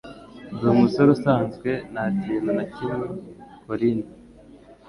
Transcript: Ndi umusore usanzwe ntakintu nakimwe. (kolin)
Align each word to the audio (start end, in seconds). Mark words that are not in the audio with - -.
Ndi 0.53 0.65
umusore 0.75 1.09
usanzwe 1.17 1.69
ntakintu 1.91 2.49
nakimwe. 2.57 3.05
(kolin) 3.65 3.99